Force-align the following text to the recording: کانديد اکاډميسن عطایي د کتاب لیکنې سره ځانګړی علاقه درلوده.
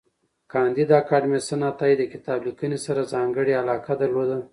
کانديد 0.51 0.89
اکاډميسن 0.99 1.61
عطایي 1.71 1.95
د 1.97 2.03
کتاب 2.13 2.39
لیکنې 2.47 2.77
سره 2.85 3.09
ځانګړی 3.13 3.53
علاقه 3.61 3.93
درلوده. 4.01 4.37